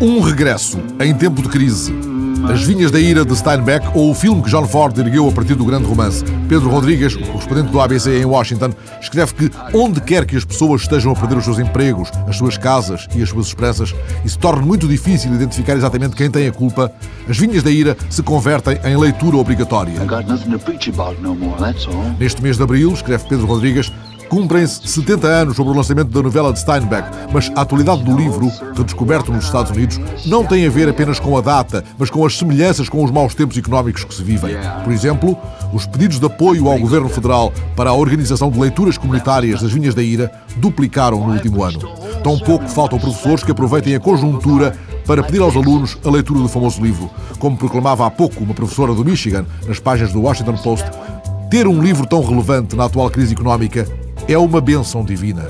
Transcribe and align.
Um 0.00 0.20
regresso 0.20 0.78
em 1.00 1.12
tempo 1.12 1.42
de 1.42 1.48
crise. 1.48 1.92
As 2.48 2.62
Vinhas 2.62 2.92
da 2.92 3.00
Ira 3.00 3.24
de 3.24 3.34
Steinbeck 3.34 3.84
ou 3.94 4.12
o 4.12 4.14
filme 4.14 4.40
que 4.40 4.48
John 4.48 4.64
Ford 4.64 4.96
ergueu 4.96 5.28
a 5.28 5.32
partir 5.32 5.56
do 5.56 5.64
grande 5.64 5.86
romance. 5.86 6.24
Pedro 6.48 6.70
Rodrigues, 6.70 7.16
o 7.16 7.26
correspondente 7.26 7.72
do 7.72 7.80
ABC 7.80 8.16
em 8.16 8.24
Washington, 8.24 8.70
escreve 9.00 9.34
que 9.34 9.50
onde 9.74 10.00
quer 10.00 10.24
que 10.24 10.36
as 10.36 10.44
pessoas 10.44 10.82
estejam 10.82 11.10
a 11.10 11.16
perder 11.16 11.38
os 11.38 11.44
seus 11.44 11.58
empregos, 11.58 12.12
as 12.28 12.36
suas 12.36 12.56
casas 12.56 13.08
e 13.16 13.22
as 13.22 13.28
suas 13.28 13.48
esperanças 13.48 13.92
e 14.24 14.28
se 14.28 14.38
torne 14.38 14.64
muito 14.64 14.86
difícil 14.86 15.34
identificar 15.34 15.76
exatamente 15.76 16.14
quem 16.14 16.30
tem 16.30 16.46
a 16.46 16.52
culpa, 16.52 16.92
as 17.28 17.36
Vinhas 17.36 17.64
da 17.64 17.70
Ira 17.70 17.96
se 18.08 18.22
convertem 18.22 18.78
em 18.84 18.96
leitura 18.96 19.36
obrigatória. 19.36 19.94
Neste 22.20 22.40
mês 22.40 22.56
de 22.56 22.62
abril, 22.62 22.92
escreve 22.92 23.28
Pedro 23.28 23.46
Rodrigues, 23.46 23.90
Cumprem-se 24.28 24.86
70 24.86 25.26
anos 25.26 25.56
sobre 25.56 25.72
o 25.72 25.76
lançamento 25.76 26.10
da 26.10 26.22
novela 26.22 26.52
de 26.52 26.60
Steinbeck, 26.60 27.08
mas 27.32 27.50
a 27.56 27.62
atualidade 27.62 28.02
do 28.02 28.14
livro, 28.14 28.52
redescoberto 28.76 29.32
nos 29.32 29.46
Estados 29.46 29.70
Unidos, 29.70 29.98
não 30.26 30.44
tem 30.44 30.66
a 30.66 30.70
ver 30.70 30.86
apenas 30.88 31.18
com 31.18 31.36
a 31.36 31.40
data, 31.40 31.82
mas 31.98 32.10
com 32.10 32.24
as 32.26 32.36
semelhanças 32.36 32.90
com 32.90 33.02
os 33.02 33.10
maus 33.10 33.34
tempos 33.34 33.56
económicos 33.56 34.04
que 34.04 34.14
se 34.14 34.22
vivem. 34.22 34.54
Por 34.84 34.92
exemplo, 34.92 35.36
os 35.72 35.86
pedidos 35.86 36.20
de 36.20 36.26
apoio 36.26 36.68
ao 36.68 36.78
governo 36.78 37.08
federal 37.08 37.52
para 37.74 37.90
a 37.90 37.94
organização 37.94 38.50
de 38.50 38.60
leituras 38.60 38.98
comunitárias 38.98 39.62
das 39.62 39.72
Vinhas 39.72 39.94
da 39.94 40.02
Ira 40.02 40.30
duplicaram 40.56 41.26
no 41.26 41.32
último 41.32 41.62
ano. 41.62 41.78
Tão 42.22 42.38
pouco 42.38 42.68
faltam 42.68 42.98
professores 42.98 43.42
que 43.42 43.52
aproveitem 43.52 43.94
a 43.94 44.00
conjuntura 44.00 44.76
para 45.06 45.22
pedir 45.22 45.40
aos 45.40 45.56
alunos 45.56 45.96
a 46.04 46.10
leitura 46.10 46.40
do 46.40 46.48
famoso 46.48 46.82
livro. 46.82 47.08
Como 47.38 47.56
proclamava 47.56 48.06
há 48.06 48.10
pouco 48.10 48.44
uma 48.44 48.52
professora 48.52 48.92
do 48.92 49.04
Michigan 49.04 49.46
nas 49.66 49.80
páginas 49.80 50.12
do 50.12 50.20
Washington 50.20 50.56
Post, 50.58 50.84
ter 51.50 51.66
um 51.66 51.80
livro 51.80 52.06
tão 52.06 52.22
relevante 52.22 52.76
na 52.76 52.84
atual 52.84 53.08
crise 53.08 53.32
económica 53.32 53.88
é 54.28 54.36
uma 54.36 54.60
bênção 54.60 55.02
divina. 55.02 55.46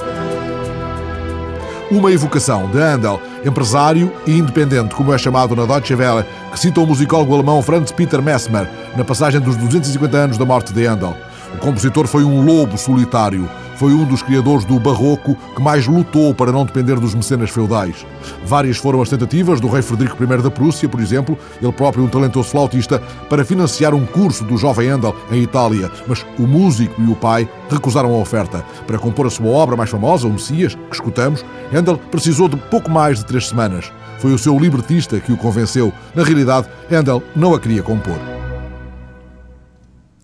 Uma 1.90 2.12
evocação 2.12 2.70
de 2.70 2.78
Handel, 2.78 3.20
empresário 3.44 4.12
e 4.24 4.38
independente, 4.38 4.94
como 4.94 5.12
é 5.12 5.18
chamado 5.18 5.56
na 5.56 5.66
Deutsche 5.66 5.94
Welle, 5.94 6.24
que 6.52 6.60
cita 6.60 6.80
o 6.80 6.86
musicólogo 6.86 7.34
alemão 7.34 7.60
Franz 7.60 7.90
Peter 7.90 8.22
Messmer 8.22 8.70
na 8.96 9.04
passagem 9.04 9.40
dos 9.40 9.56
250 9.56 10.16
anos 10.16 10.38
da 10.38 10.44
morte 10.44 10.72
de 10.72 10.86
Handel. 10.86 11.16
O 11.58 11.60
compositor 11.60 12.06
foi 12.06 12.22
um 12.22 12.40
lobo 12.40 12.78
solitário. 12.78 13.50
Foi 13.74 13.92
um 13.92 14.04
dos 14.04 14.22
criadores 14.22 14.64
do 14.64 14.78
barroco 14.78 15.36
que 15.56 15.60
mais 15.60 15.88
lutou 15.88 16.32
para 16.32 16.52
não 16.52 16.64
depender 16.64 17.00
dos 17.00 17.16
mecenas 17.16 17.50
feudais. 17.50 18.06
Várias 18.44 18.76
foram 18.76 19.02
as 19.02 19.08
tentativas 19.08 19.60
do 19.60 19.66
rei 19.66 19.82
Frederico 19.82 20.22
I 20.22 20.40
da 20.40 20.52
Prússia, 20.52 20.88
por 20.88 21.00
exemplo, 21.00 21.36
ele 21.60 21.72
próprio 21.72 22.04
um 22.04 22.08
talentoso 22.08 22.50
flautista, 22.50 23.02
para 23.28 23.44
financiar 23.44 23.92
um 23.92 24.06
curso 24.06 24.44
do 24.44 24.56
jovem 24.56 24.88
Handel 24.88 25.16
em 25.32 25.42
Itália, 25.42 25.90
mas 26.06 26.24
o 26.38 26.46
músico 26.46 27.02
e 27.02 27.10
o 27.10 27.16
pai 27.16 27.48
recusaram 27.68 28.14
a 28.14 28.18
oferta. 28.18 28.64
Para 28.86 28.98
compor 28.98 29.26
a 29.26 29.30
sua 29.30 29.48
obra 29.48 29.76
mais 29.76 29.90
famosa, 29.90 30.28
o 30.28 30.32
Messias, 30.32 30.76
que 30.76 30.94
escutamos, 30.94 31.44
Handel 31.74 31.98
precisou 31.98 32.48
de 32.48 32.56
pouco 32.56 32.88
mais 32.88 33.18
de 33.18 33.26
três 33.26 33.48
semanas. 33.48 33.90
Foi 34.20 34.32
o 34.32 34.38
seu 34.38 34.56
libretista 34.56 35.18
que 35.18 35.32
o 35.32 35.36
convenceu. 35.36 35.92
Na 36.14 36.22
realidade, 36.22 36.68
Handel 36.88 37.20
não 37.34 37.52
a 37.52 37.58
queria 37.58 37.82
compor. 37.82 38.37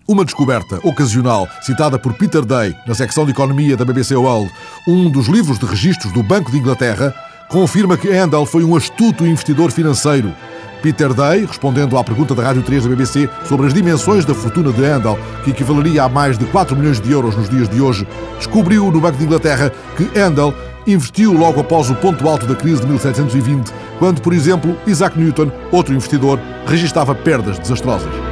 Uma 0.07 0.23
descoberta 0.23 0.79
ocasional 0.83 1.47
citada 1.63 1.97
por 1.97 2.13
Peter 2.13 2.45
Day 2.45 2.75
na 2.85 2.93
secção 2.93 3.25
de 3.25 3.31
economia 3.31 3.75
da 3.75 3.83
BBC 3.83 4.15
World, 4.15 4.51
um 4.87 5.09
dos 5.09 5.25
livros 5.25 5.57
de 5.57 5.65
registros 5.65 6.13
do 6.13 6.21
Banco 6.21 6.51
de 6.51 6.59
Inglaterra, 6.59 7.11
confirma 7.49 7.97
que 7.97 8.15
Handel 8.15 8.45
foi 8.45 8.63
um 8.63 8.75
astuto 8.75 9.25
investidor 9.25 9.71
financeiro. 9.71 10.31
Peter 10.83 11.11
Day, 11.11 11.45
respondendo 11.45 11.97
à 11.97 12.03
pergunta 12.03 12.35
da 12.35 12.43
Rádio 12.43 12.61
3 12.61 12.83
da 12.83 12.89
BBC 12.89 13.27
sobre 13.49 13.65
as 13.65 13.73
dimensões 13.73 14.25
da 14.25 14.35
fortuna 14.35 14.71
de 14.71 14.85
Handel, 14.85 15.17
que 15.43 15.49
equivaleria 15.49 16.03
a 16.03 16.09
mais 16.09 16.37
de 16.37 16.45
4 16.45 16.75
milhões 16.75 17.01
de 17.01 17.11
euros 17.11 17.35
nos 17.35 17.49
dias 17.49 17.67
de 17.67 17.81
hoje, 17.81 18.07
descobriu 18.37 18.91
no 18.91 19.01
Banco 19.01 19.17
de 19.17 19.23
Inglaterra 19.23 19.71
que 19.97 20.19
Handel 20.19 20.53
investiu 20.85 21.33
logo 21.33 21.61
após 21.61 21.89
o 21.89 21.95
ponto 21.95 22.29
alto 22.29 22.45
da 22.45 22.53
crise 22.53 22.81
de 22.81 22.87
1720, 22.89 23.73
quando, 23.97 24.21
por 24.21 24.33
exemplo, 24.33 24.77
Isaac 24.85 25.17
Newton, 25.17 25.51
outro 25.71 25.95
investidor, 25.95 26.39
registava 26.67 27.15
perdas 27.15 27.57
desastrosas. 27.57 28.24